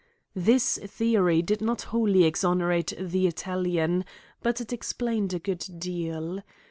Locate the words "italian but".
3.27-4.59